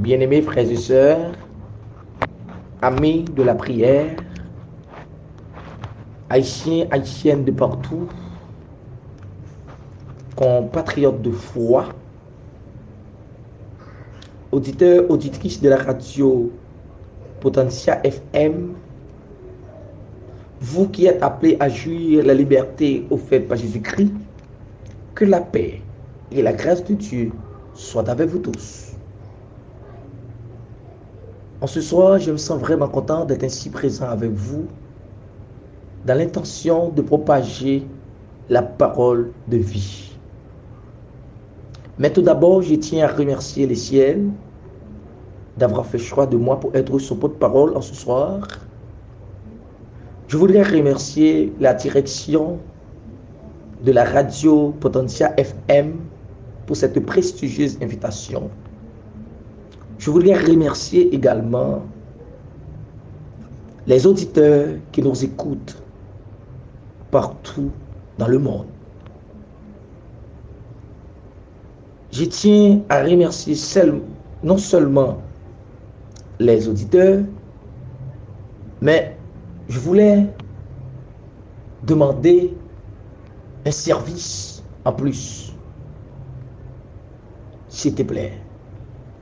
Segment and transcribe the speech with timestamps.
[0.00, 1.32] Bien-aimés frères et sœurs,
[2.80, 4.16] amis de la prière,
[6.30, 8.08] haïtiens, haïtiennes de partout,
[10.36, 11.90] compatriotes de foi,
[14.52, 16.50] auditeurs, auditrices de la radio
[17.40, 18.72] Potentia FM,
[20.62, 24.14] vous qui êtes appelés à jouir la liberté offerte par Jésus-Christ,
[25.14, 25.82] que la paix
[26.32, 27.32] et la grâce de Dieu
[27.74, 28.89] soient avec vous tous.
[31.62, 34.66] En ce soir, je me sens vraiment content d'être ainsi présent avec vous
[36.06, 37.86] dans l'intention de propager
[38.48, 40.16] la parole de vie.
[41.98, 44.30] Mais tout d'abord, je tiens à remercier les ciels
[45.58, 48.48] d'avoir fait choix de moi pour être son porte-parole en ce soir.
[50.28, 52.58] Je voudrais remercier la direction
[53.84, 55.96] de la radio Potentia FM
[56.64, 58.50] pour cette prestigieuse invitation.
[60.00, 61.82] Je voudrais remercier également
[63.86, 65.76] les auditeurs qui nous écoutent
[67.10, 67.70] partout
[68.16, 68.64] dans le monde.
[72.12, 73.54] Je tiens à remercier
[74.42, 75.18] non seulement
[76.38, 77.22] les auditeurs,
[78.80, 79.18] mais
[79.68, 80.26] je voulais
[81.82, 82.56] demander
[83.66, 85.54] un service en plus.
[87.68, 88.32] S'il te plaît,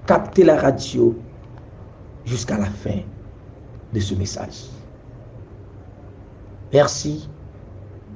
[0.08, 1.14] captez la radio
[2.24, 3.00] jusqu'à la fin
[3.92, 4.64] de ce message.
[6.72, 7.28] Merci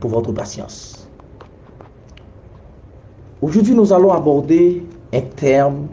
[0.00, 1.06] pour votre patience.
[3.42, 5.88] Aujourd'hui, nous allons aborder un terme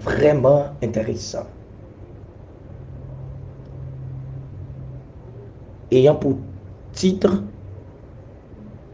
[0.00, 1.46] vraiment intéressant.
[5.90, 6.36] Ayant pour
[6.92, 7.42] titre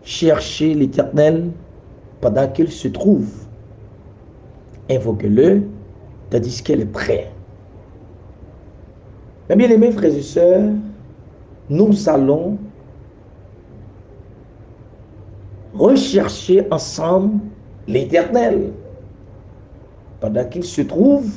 [0.05, 1.51] Chercher l'Éternel
[2.21, 3.50] pendant qu'il se trouve.
[4.91, 5.63] Invoquez-le
[6.31, 7.31] tandis qu'elle est prête.
[9.49, 10.71] Mes bien-aimés frères et sœurs,
[11.69, 12.59] nous allons
[15.75, 17.39] rechercher ensemble
[17.87, 18.73] l'Éternel.
[20.21, 21.31] Pendant qu'il se trouve,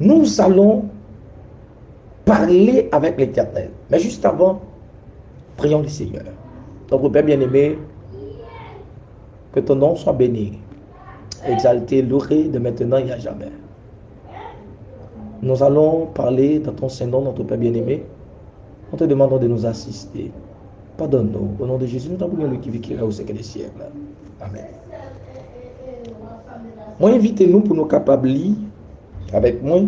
[0.00, 0.84] nous allons
[2.24, 3.70] parler avec l'Éternel.
[3.90, 4.60] Mais juste avant,
[5.56, 6.24] prions le Seigneur.
[6.90, 7.78] Notre Père bien-aimé,
[9.52, 10.58] que ton nom soit béni,
[11.46, 13.50] exalté, loué de maintenant et à jamais.
[15.42, 18.04] Nous allons parler dans ton Saint-Nom, notre Père bien-aimé.
[18.90, 20.32] Nous te demandons de nous assister.
[20.96, 21.50] Pardonne-nous.
[21.62, 23.84] Au nom de Jésus, nous t'en lui qui qui au siècle des siècles.
[24.40, 24.64] Amen.
[26.98, 28.54] Moi, invitez-nous pour nous capables lire
[29.32, 29.80] avec moi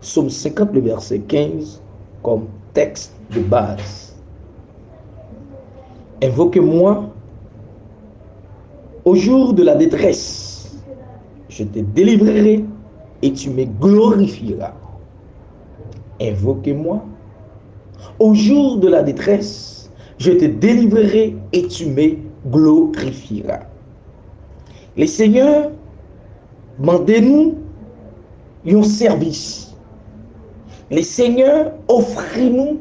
[0.00, 1.80] Somme 50, le verset 15,
[2.22, 4.16] comme texte de base.
[6.22, 7.04] Invoque-moi
[9.04, 10.51] au jour de la détresse.
[11.52, 12.64] Je te délivrerai
[13.20, 14.72] et tu me glorifieras.
[16.18, 17.04] Invoque-moi
[18.18, 19.90] au jour de la détresse.
[20.16, 22.16] Je te délivrerai et tu me
[22.50, 23.60] glorifieras.
[24.96, 25.70] Les seigneurs,
[26.78, 27.54] demandez-nous
[28.68, 29.74] un service.
[30.90, 32.80] Les seigneurs, offrez-nous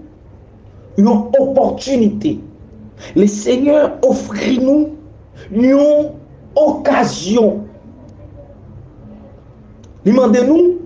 [0.97, 2.39] une opportunité.
[3.15, 4.91] Les seigneurs, offrez-nous
[5.51, 5.77] une
[6.55, 7.65] occasion.
[10.05, 10.77] Li mande nou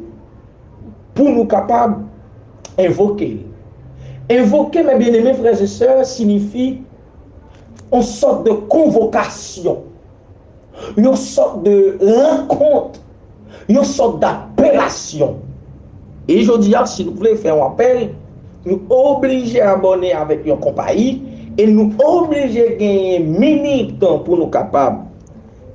[1.15, 2.01] pou nou kapab
[2.81, 3.29] invoke.
[4.31, 6.73] Invoke, mè bienemè frèz et sèr, signifi
[7.93, 9.83] yon sort de konvokasyon,
[10.99, 12.97] yon sort de renkont,
[13.71, 15.37] yon sort d'apelasyon.
[16.27, 18.01] E jodi ak, si nou vle fè yon apel,
[18.65, 18.81] nou
[19.13, 21.21] oblige abone avèk yon kompayi,
[21.55, 25.05] e nou oblige genye minitan pou nou kapab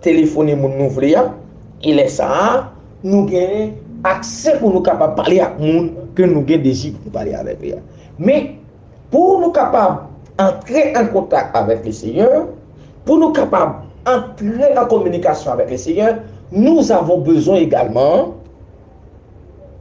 [0.04, 1.24] telefone moun nou vle ya,
[1.80, 2.68] e lè sa an,
[3.04, 3.70] nou genye
[4.08, 7.74] akse pou nou kapab pale ak moun ke nou gen desi pou pale avek li.
[8.20, 8.54] Men,
[9.12, 10.06] pou nou kapab
[10.40, 12.48] entre en kontak avek le Seigneur,
[13.06, 16.20] pou nou kapab entre en komunikasyon avek le Seigneur,
[16.52, 18.32] nou avon bezon egalman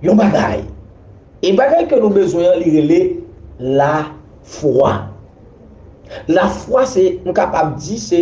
[0.05, 0.63] yon bagay.
[1.43, 3.01] E bagay ke nou bezon li rele
[3.59, 4.09] la
[4.43, 5.09] fwa.
[6.31, 8.21] La fwa se, nou kapab di, se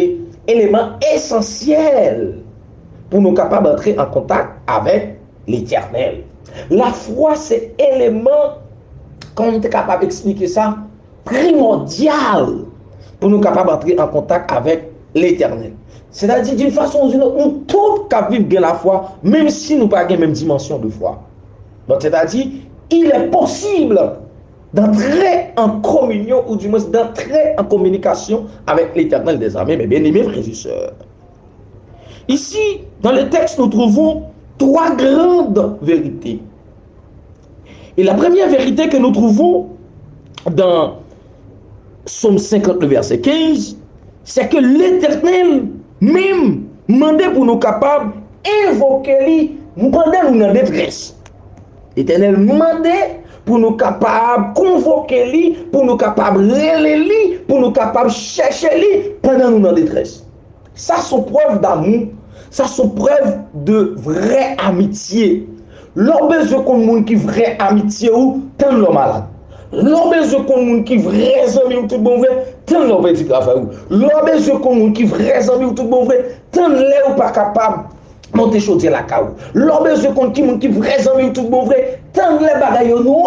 [0.50, 2.47] eleman esensyel
[3.10, 6.24] pour nous capables d'entrer en contact avec l'éternel.
[6.70, 8.60] La foi, c'est élément,
[9.36, 10.78] comme on est capable d'expliquer ça,
[11.24, 12.66] primordial
[13.20, 15.74] pour nous capables d'entrer en contact avec l'éternel.
[16.12, 19.88] C'est-à-dire, d'une façon ou d'une autre, nous tous qu'à vivre la foi, même si nous
[19.88, 21.22] pas la même dimension de foi.
[21.88, 22.48] Donc, c'est-à-dire,
[22.90, 24.00] il est possible
[24.74, 30.04] d'entrer en communion, ou du moins d'entrer en communication avec l'éternel des armées, mais bien
[30.04, 30.94] aimés frères et sœurs.
[32.28, 34.24] Ici, dans le texte, nous trouvons
[34.58, 36.40] trois grandes vérités.
[37.98, 39.70] Et la première vérité que nous trouvons
[40.52, 40.98] dans
[42.06, 43.78] Somme 50, verset 15,
[44.24, 45.64] c'est que l'Éternel
[46.02, 48.12] même mandait pour nous capables
[48.68, 51.18] invoquer lui pendant nous dans détresse.
[51.96, 58.12] L'Éternel mandait pour nous capables convoquer lui, pour nous capables relayer lui, pour nous capables
[58.12, 60.27] chercher lui pendant nous dans détresse.
[60.78, 62.12] Sa son preuve d'amou,
[62.52, 65.48] sa son preuve de vre amitye.
[65.98, 69.26] Lò bezè kon moun ki vre amitye ou, ten lò malade.
[69.74, 73.26] Lò bezè kon moun ki vre zami ou tout bon vre, ten lò pe di
[73.26, 73.74] grave ou.
[73.90, 76.22] Lò bezè kon moun ki vre zami ou tout bon vre,
[76.54, 77.88] ten lè ou pa kapab.
[78.38, 79.34] Monte chodye la ka ou.
[79.58, 81.82] Lò bezè kon ki moun ki vre zami ou tout bon vre,
[82.14, 83.26] ten lè bagay ou nou.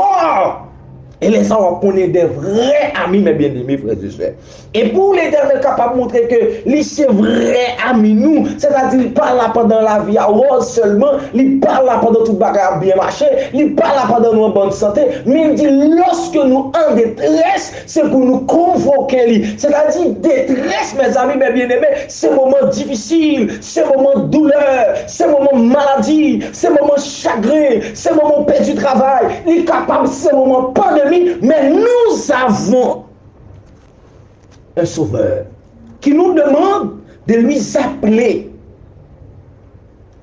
[1.23, 4.33] Et les on connaît des vrais amis, mes bien-aimés, frères et sœurs.
[4.73, 9.81] Et pour l'éternel capable de montrer que les vrais amis, nous, c'est-à-dire, il parle pendant
[9.81, 14.33] la vie à rose seulement, il parle pendant tout bagarre bien marché, il parle pendant
[14.33, 15.69] nous en bonne santé, mais il dit,
[15.99, 22.31] lorsque nous en détresse, c'est pour nous convoquer, c'est-à-dire, détresse, mes amis, mes bien-aimés, c'est
[22.31, 28.75] moment difficile, c'est moment douleur, c'est moment maladie, c'est moment chagrin, c'est moment paix du
[28.75, 31.10] travail, il est capable, c'est moment pandémie,
[31.43, 33.05] mais nous avons
[34.77, 35.45] un sauveur
[36.01, 38.51] qui nous demande de lui appeler.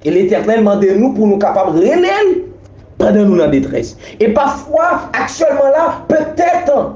[0.04, 1.86] Et l'éternel demande nous pour nous capables de
[2.98, 3.98] pendant nous en détresse.
[4.20, 6.96] Et parfois, actuellement là, peut-être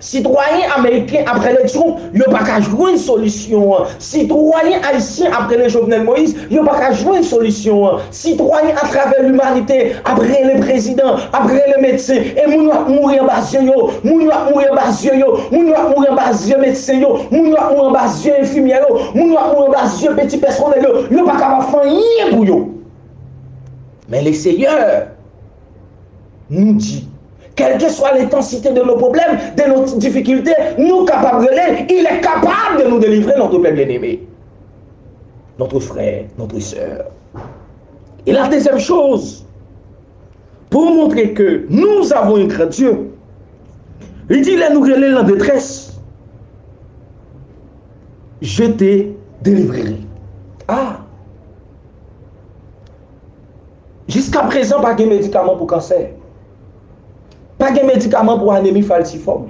[0.00, 3.86] Citoyen Ameriken apre leksyon, yo pa ka jwen solisyon.
[4.00, 8.00] Citoyen Haitien apre le Jovenel Moïse, yo pa ka jwen solisyon.
[8.10, 13.28] Citoyen atraver l'humanite, apre le prezident, apre le medsen, e moun yo ak mouri an
[13.28, 16.56] basye yo, moun yo ak mouri an basye yo, moun yo ak mouri an basye
[16.64, 19.76] medsen yo, moun yo ak mouri an basye infimier yo, moun yo ak mouri an
[19.76, 22.60] basye peti personel yo, yo pa ka pa fanyen pou yo.
[24.08, 25.12] Men le seyeur
[26.50, 27.04] nou di,
[27.56, 32.20] quelle que soit l'intensité de nos problèmes, de nos difficultés, nous capables de il est
[32.20, 34.26] capable de nous délivrer, notre père bien-aimé,
[35.58, 37.06] notre frère, notre soeur.
[38.26, 39.44] Et la deuxième chose,
[40.68, 43.10] pour montrer que nous avons un grand Dieu,
[44.30, 46.00] il dit, là, nous relais en détresse.
[48.40, 49.96] Je t'ai délivré.
[50.68, 51.00] Ah!
[54.08, 56.10] Jusqu'à présent, pas de médicament pour cancer.
[57.60, 59.48] Pas de médicament pour anémie falciforme.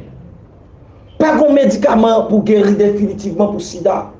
[1.16, 4.10] Pas de médicament pour guérir définitivement pour sida.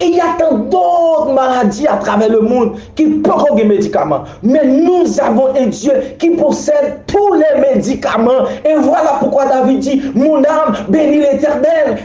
[0.00, 4.24] Il y a tant d'autres maladies à travers le monde qui peuvent de médicaments.
[4.42, 8.44] Mais nous avons un Dieu qui possède tous les médicaments.
[8.64, 11.98] Et voilà pourquoi David dit, mon âme bénit l'éternel.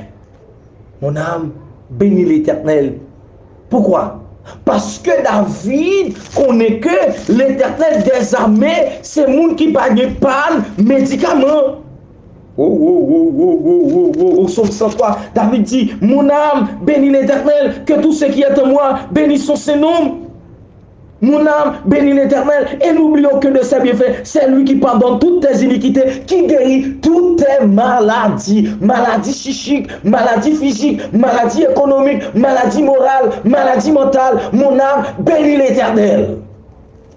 [1.01, 1.51] Mon âme
[1.89, 2.93] bénit l'éternel.
[3.69, 4.22] Pourquoi?
[4.65, 6.97] Paske David konen ke
[7.31, 8.75] l'Eternel des amè,
[9.05, 11.79] se moun ki bagye pan medikaman.
[12.55, 17.09] Oh, oh, oh, oh, oh, oh, oh, oh, Somme 103, David di, Mon âme, bénis
[17.09, 20.19] l'Eternel, que tout ce qui est en moi, bénissons ses noms.
[21.23, 24.25] Mon âme bénit l'éternel et n'oublions que de ses bienfaits.
[24.25, 28.69] C'est lui qui pardonne toutes tes iniquités, qui guérit toutes tes maladies.
[28.81, 34.37] Maladies psychiques, maladies physiques, maladies économiques, maladies morales, maladies mentales.
[34.51, 36.39] Mon âme bénit l'éternel.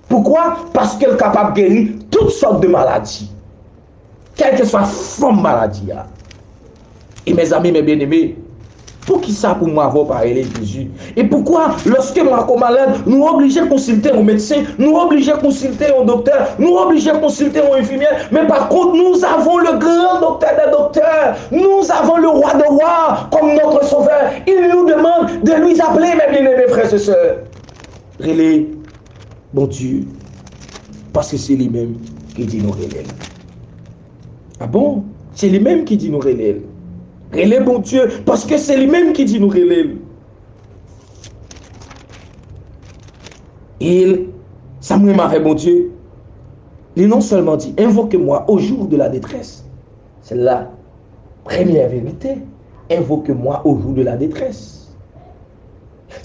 [0.09, 0.57] Pourquoi?
[0.73, 3.29] Parce qu'elle est capable de guérir toutes sortes de maladies.
[4.37, 5.89] Quelle que soit la forme maladie.
[7.27, 8.37] Et mes amis, mes bien-aimés,
[9.07, 10.91] pour qui ça pour moi avoir parlé Jésus?
[11.17, 15.39] Et pourquoi, lorsque moi comme malade, nous obligés de consulter un médecin, nous obligés de
[15.39, 19.79] consulter un docteur, nous obligés de consulter un infirmière, mais par contre, nous avons le
[19.79, 24.33] grand docteur des docteurs, nous avons le roi de rois comme notre sauveur.
[24.47, 27.39] Il nous demande de lui appeler, mes bien-aimés frères et sœurs.
[28.19, 28.67] Relais,
[29.55, 30.05] bon Dieu,
[31.13, 31.95] parce que c'est lui-même
[32.35, 33.05] qui dit nous relais.
[34.59, 35.05] Ah bon?
[35.35, 36.61] C'est lui-même qui dit nous relais.
[37.37, 39.91] Relais bon Dieu, parce que c'est lui-même qui dit nous relais.
[43.81, 44.29] Il,
[44.81, 45.93] ça m'a fait bon Dieu.
[46.97, 49.67] Il non seulement dit, invoquez-moi au jour de la détresse.
[50.23, 50.71] C'est la
[51.45, 52.39] première vérité.
[52.91, 54.86] Invoquez-moi au jour de la détresse.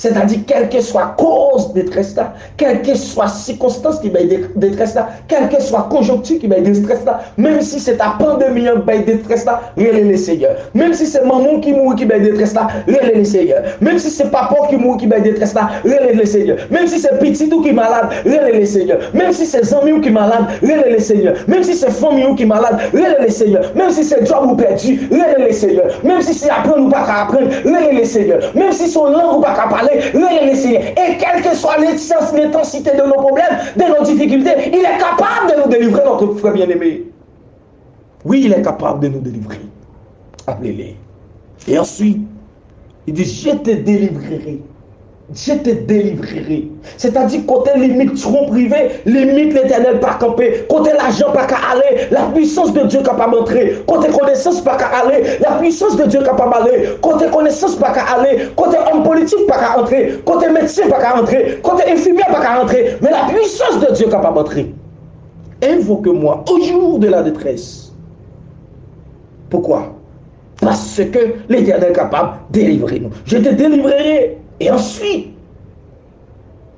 [0.01, 4.21] C'est-à-dire, quelle que soit cause détresse là, quelle que soit circonstance qui va
[4.55, 8.63] détresse là, quelle que soit conjoncture qui va détresse là, même si c'est ta pandémie
[8.63, 10.55] qui va détresse là, relais le Seigneur.
[10.73, 13.61] Même si c'est maman qui mourit qui va détresse là, relais le Seigneur.
[13.79, 16.57] Même si c'est papa qui mourit qui va détresse là, relais le Seigneur.
[16.71, 18.97] Même si c'est petit ou qui est malade, relais le Seigneur.
[19.13, 21.35] Même si c'est amis qui est malade, relais le Seigneur.
[21.47, 23.65] Même si c'est famille qui est malade, relais le Seigneur.
[23.75, 25.85] Même si c'est job ou perdu, relais le Seigneur.
[26.03, 28.39] Même si c'est apprendre ou pas apprendre, relais le Seigneur.
[28.55, 30.83] Même si son langue ou pas parler, parler, le Seigneur.
[30.83, 35.63] Et quelle que soit l'intensité de nos problèmes, de nos difficultés, il est capable de
[35.63, 37.03] nous délivrer, notre frère bien-aimé.
[38.25, 39.59] Oui, il est capable de nous délivrer.
[40.47, 40.95] Appelez-les.
[41.67, 42.21] Et ensuite,
[43.07, 44.61] il dit, je te délivrerai
[45.33, 46.67] je te délivrerai.
[46.97, 52.23] C'est-à-dire, côté limite tronc privé, limite l'éternel pas camper, côté l'argent pas qu'à aller, la
[52.33, 56.53] puissance de Dieu capable d'entrer, côté connaissance pas qu'à aller, la puissance de Dieu capable
[56.55, 60.99] aller, côté connaissance pas qu'à aller, côté homme politique pas qu'à entrer, côté médecin pas
[60.99, 64.73] qu'à entrer, côté infirmier pas qu'à entrer, mais la puissance de Dieu capable d'entrer.
[65.63, 67.93] Invoque-moi au jour de la détresse.
[69.49, 69.93] Pourquoi?
[70.59, 73.09] Parce que l'éternel est capable de délivrer nous.
[73.25, 74.37] Je te délivrerai.
[74.61, 75.29] Et ensuite,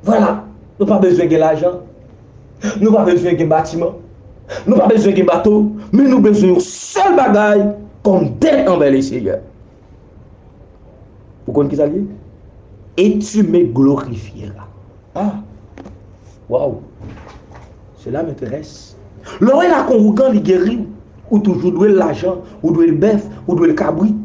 [0.03, 0.45] voilà,
[0.79, 1.81] nous pas besoin de l'argent,
[2.79, 3.95] nous pas besoin de bâtiment,
[4.65, 9.01] nous pas besoin de bateau, mais nous besoin de seul bagaille comme dette envers les
[9.01, 9.41] seigneurs.
[11.45, 12.07] Vous comprenez qui ça dit
[12.95, 14.67] Et tu me glorifieras.
[15.13, 15.33] Ah,
[16.47, 16.79] waouh,
[17.97, 18.95] cela m'intéresse.
[19.41, 20.79] L'oreille la convoquant les guérir,
[21.29, 24.15] ou toujours doué l'argent, ou doué le bœuf, ou doué le cabri.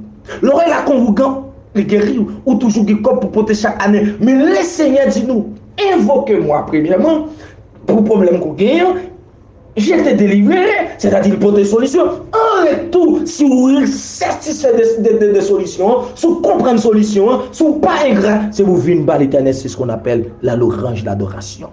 [0.43, 4.15] L'oreille la convoquant guérir ou toujours qui pour porter chaque année.
[4.21, 5.47] Mais le Seigneur dit nous,
[5.93, 7.27] invoquez-moi premièrement
[7.87, 8.85] pour problème qu'on gagne.
[9.77, 12.03] Je te délivrerai, c'est-à-dire pour des solutions.
[12.03, 17.95] En retour, si vous satisfait des de, solutions, si vous comprenez solution, si vous pas
[18.05, 21.69] ingrat, c'est vous vivez par l'éternel, c'est ce qu'on appelle la l'orange, l'adoration.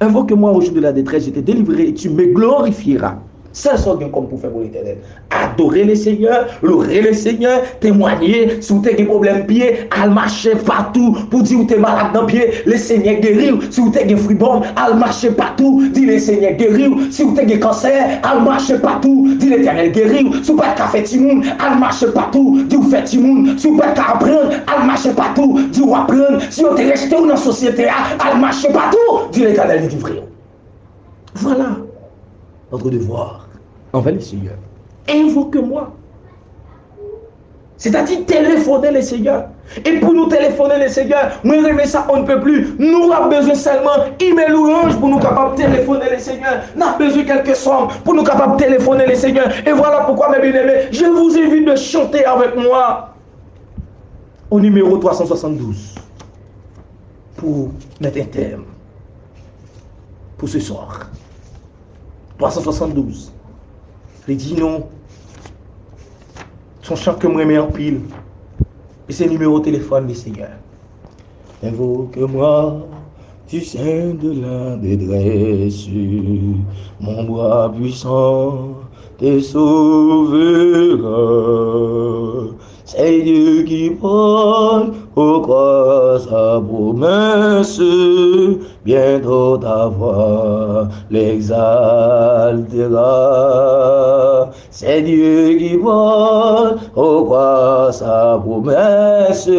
[0.00, 3.16] Invoque-moi au jour de la détresse, je te délivrerai et tu me glorifieras.
[3.52, 4.98] C'est ça qu'on comme pour faire pour l'éternel.
[5.30, 10.54] Adorer le Seigneur, louer le Seigneur, témoigner, si vous avez des problèmes pied, aller marcher
[10.54, 13.58] partout pour dire que vous êtes malade dans pied, le Seigneur guérit.
[13.70, 16.90] Si vous avez des fribom, aller marcher partout, dire le Seigneur guérit.
[17.10, 20.30] Si vous avez des cancers, aller marcher partout, dire l'éternel guérit.
[20.44, 23.58] Si vous n'avez pas fait timoun, aller marcher partout, dire vous faites timoun.
[23.58, 26.38] Si vous n'avez pas apprendre, aller marcher partout, dire vous apprendre.
[26.50, 30.20] Si vous êtes resté dans la société, aller marcher partout, dire l'éternel guérit.
[31.34, 31.89] Voilà.
[32.72, 33.48] Notre devoir
[33.92, 34.54] envers le Seigneur.
[35.08, 35.92] Invoque-moi.
[37.76, 39.46] C'est-à-dire téléphoner le Seigneur.
[39.84, 42.74] Et pour nous téléphoner le Seigneur, moi remets ça, on ne peut plus.
[42.78, 46.60] Nous avons besoin seulement email louange pour nous capables de téléphoner le Seigneur.
[46.76, 49.48] Nous avons besoin de quelques sommes pour nous capables de téléphoner le Seigneur.
[49.66, 53.14] Et voilà pourquoi, mes bien-aimés, je vous invite de chanter avec moi
[54.50, 55.94] au numéro 372
[57.36, 58.64] pour mettre un terme
[60.36, 61.10] pour ce soir.
[62.40, 63.32] 372.
[64.26, 64.84] Il dit non.
[66.80, 68.00] Son chant que moi mets en pile.
[69.08, 70.48] Et c'est le numéro de téléphone du Seigneur.
[71.62, 72.86] Invoque-moi
[73.50, 75.86] du sein de la détresse,
[77.00, 78.76] mon bras puissant
[79.18, 81.10] te sauvera.
[82.86, 87.80] C'est Dieu qui parle au croix sa promesse,
[88.84, 91.58] bientôt ta voix l'exaltera.
[94.70, 99.50] C'est Dieu qui parle au croix sa promesse,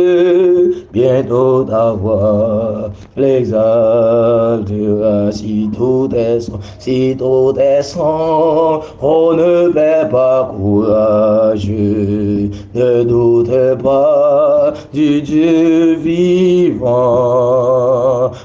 [0.93, 5.31] bientôt ta voix l'exaltera.
[5.31, 13.51] Si tout est son, si tout est son, on ne perd pas courage, ne doute
[13.84, 14.60] pas
[14.93, 16.81] du Dieu vivant,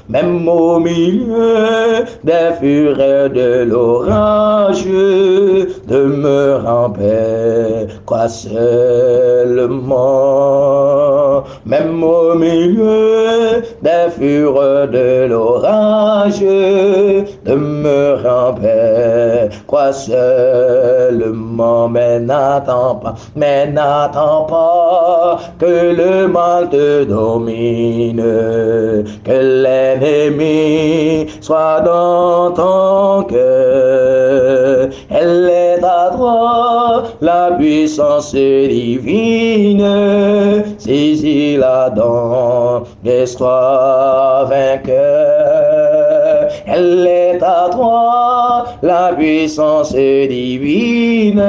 [0.09, 4.85] même au milieu des fureurs de l'orage,
[5.87, 8.53] demeure en paix, quoi seulement,
[11.65, 16.39] même au milieu des fureurs de l'orage,
[17.45, 27.03] demeure en paix, quoi seulement, mais n'attends pas, mais n'attends pas que le mal te
[27.03, 28.23] domine,
[29.25, 34.89] que l'ennemi soit dans ton cœur.
[35.09, 39.85] Elle est à toi, la puissance divine,
[40.77, 45.36] saisis-la dans l'histoire vainqueur.
[46.77, 51.43] Elle est à toi, la puissance divine,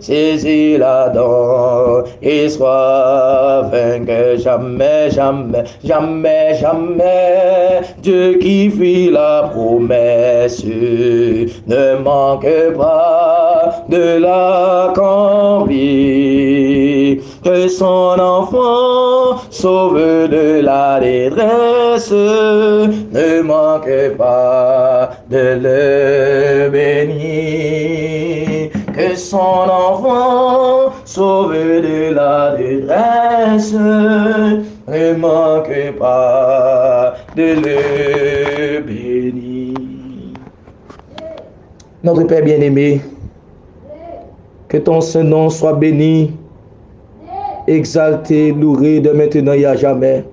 [0.00, 4.36] saisis-la dans et sois vainqueur.
[4.38, 16.02] Jamais, jamais, jamais, jamais, Dieu qui fit la promesse ne manque pas de l'accomplir.
[17.44, 24.31] Que son enfant sauve de la détresse ne manque pas
[25.30, 28.70] de le bénir.
[28.94, 39.74] Que son enfant sauve de la détresse ne manquez pas de le bénir.
[42.04, 43.00] Notre Père bien-aimé,
[44.68, 46.32] que ton Saint-Nom soit béni,
[47.66, 50.24] exalté, loué de maintenant et à jamais.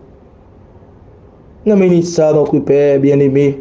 [1.65, 3.59] Nous ça, notre Père bien-aimé.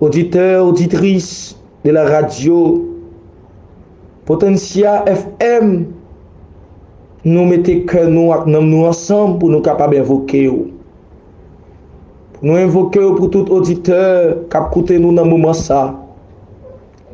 [0.00, 2.84] auditeurs, auditrices de la radio
[4.24, 5.86] Potentia FM,
[7.24, 10.52] nous mettez que nous nous ensemble pour nous capables d'invoquer.
[12.42, 15.94] Nous invoquer pour tout auditeur qui nous dans le moment ça.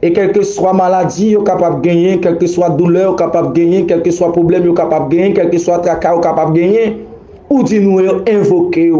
[0.02, 3.86] Et quelle que soit maladie, capable de gagner, quelle que soit douleur, capable de gagner,
[3.86, 7.06] quel que soit problème, capable de gagner, quel que soit tracas, capable de gagner,
[7.48, 8.92] ou dit nous invoquer.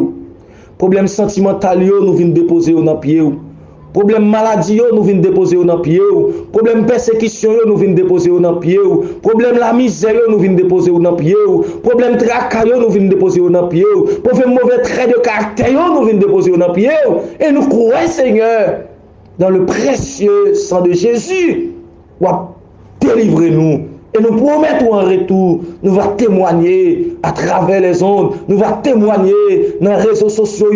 [0.78, 3.22] Problème sentimental, nous venons déposer dans pied.
[3.94, 6.22] Problem maladi yo nou vin depoze yo nan piye yo.
[6.50, 8.96] Problem persekisyon yo nou vin depoze yo nan piye yo.
[9.22, 11.60] Problem la mizer yo nou vin depoze yo nan piye yo.
[11.84, 14.02] Problem traka yo nou vin depoze yo nan piye yo.
[14.26, 17.20] Problem mouve tre de karakter yo nou vin depoze yo nan piye yo.
[17.38, 18.82] E nou kouwe, Seigneur,
[19.38, 21.70] dan le presye san de Jezu.
[22.18, 22.48] Wap,
[23.04, 23.93] delivre nou.
[24.16, 29.32] Et nous promettons en retour, nous va témoigner à travers les ondes, nous va témoigner
[29.80, 30.70] dans les réseaux sociaux,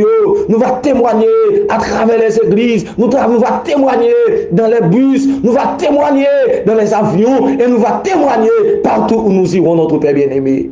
[0.48, 1.26] nous va témoigner
[1.68, 4.12] à travers les églises, nous, nous va témoigner
[4.50, 6.26] dans les bus, nous va témoigner
[6.66, 8.50] dans les avions et nous va témoigner
[8.82, 10.70] partout où nous irons, notre Père bien-aimé.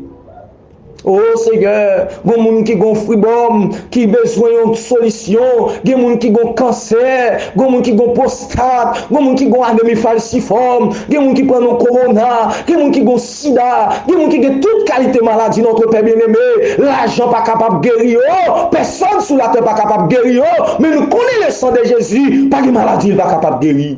[1.08, 6.50] Oh Seigneur, gen moun ki gon fribom, ki bezwen yon solisyon, gen moun ki gon
[6.58, 11.44] kanser, gen moun ki gon prostat, gen moun ki gon anemi falsiform, gen moun ki
[11.46, 12.32] prenon korona,
[12.66, 13.68] gen moun ki gon sida,
[14.08, 16.74] gen moun ki gen tout kalite maladi notre Père bien-aimé.
[16.78, 18.66] L'argent pas capable de guérir, oh!
[18.72, 20.64] personne sous la terre pas capable de guérir, oh!
[20.80, 23.96] mais nous connaissons le sang de Jésus, pas de maladie, il pas capable de guérir.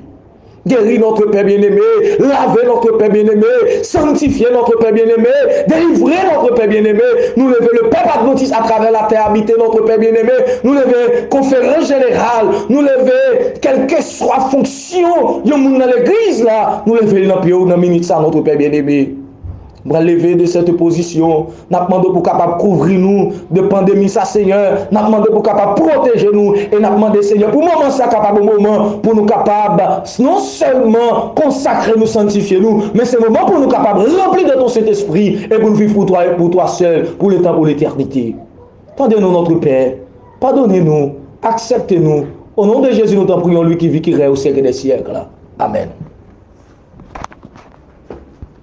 [0.68, 1.80] guéris notre Père bien-aimé,
[2.18, 5.28] lavez notre Père bien-aimé, sanctifiez notre Père bien-aimé,
[5.66, 7.00] délivrez notre Père bien-aimé.
[7.36, 10.32] Nous levons le peuple adventiste à travers la terre habiter notre Père bien-aimé.
[10.64, 16.82] Nous lever conférence générale, nous lever quelle que soit fonction, il nous dans l'église là,
[16.86, 19.14] nous lever dans le dans minute ça, notre Père bien-aimé.
[19.88, 21.46] Va lever de cette position.
[21.70, 24.86] N'a demandé pour capable couvrir nous de pandémie ça Seigneur.
[24.90, 28.98] N'a demandé pour capable protéger nous et n'a demandé Seigneur pour moment ça capable moment
[29.02, 29.82] pour nous capable
[30.18, 34.68] non seulement consacrer nous sanctifier nous, mais c'est moment pour nous capable remplir de ton
[34.68, 37.66] Saint-Esprit et pour nous vivre pour toi et pour toi seul pour le temps pour
[37.66, 38.36] l'éternité.
[38.96, 39.94] Tendez-nous notre Père.
[40.40, 41.12] Pardonnez-nous.
[41.42, 42.26] Acceptez-nous.
[42.56, 44.72] Au nom de Jésus, nous t'en prions, lui qui vit, qui règne au siècle des
[44.72, 45.26] siècles.
[45.58, 45.88] Amen.